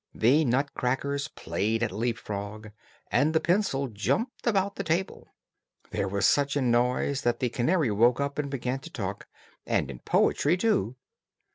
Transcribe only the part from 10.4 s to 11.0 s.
too.